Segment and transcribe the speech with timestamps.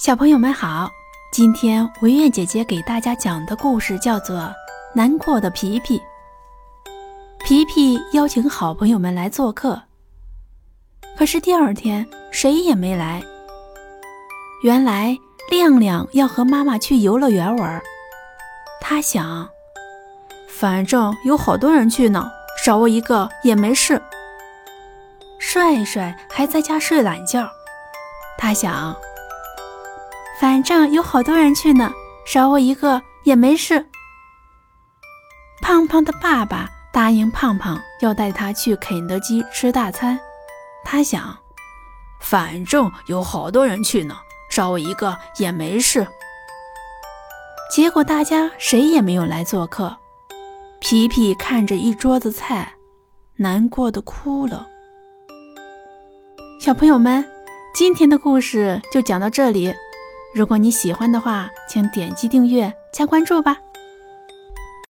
[0.00, 0.90] 小朋友们好，
[1.30, 4.38] 今天维月姐姐给大家讲的故事叫做
[4.94, 5.98] 《难过的皮皮》。
[7.44, 9.82] 皮皮邀请好朋友们来做客，
[11.18, 13.22] 可是第二天谁也没来。
[14.62, 15.14] 原来
[15.50, 17.82] 亮亮要和妈妈去游乐园玩，
[18.80, 19.46] 他想，
[20.48, 22.26] 反正有好多人去呢，
[22.64, 24.00] 少我一个也没事。
[25.38, 27.46] 帅帅还在家睡懒觉，
[28.38, 28.96] 他想。
[30.40, 31.92] 反正有好多人去呢，
[32.24, 33.84] 少我一个也没事。
[35.60, 40.18] 胖胖的爸爸答应胖胖要带他去肯德基吃大餐，
[40.82, 41.36] 他想，
[42.22, 44.16] 反正有好多人去呢，
[44.50, 46.06] 少我一个也没事。
[47.70, 49.94] 结果大家谁也没有来做客，
[50.80, 52.72] 皮皮看着一桌子菜，
[53.36, 54.66] 难过的哭了。
[56.58, 57.22] 小朋友们，
[57.74, 59.74] 今天的故事就讲到这里。
[60.32, 63.58] 如果你喜欢的话，请点击订阅加关注吧。